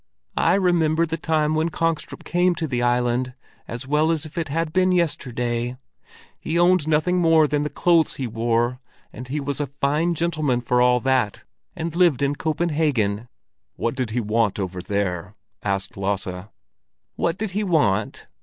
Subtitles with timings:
[0.37, 3.35] "I remember the time when Kongstrup came to the island
[3.67, 5.77] as well as if it had been yesterday.
[6.39, 8.79] He owned nothing more than the clothes he wore,
[9.13, 11.43] but he was a fine gentleman for all that,
[11.75, 13.27] and lived in Copenhagen."
[13.75, 16.47] "What did he want over here?" asked Lasse.
[17.15, 18.25] "What did he want?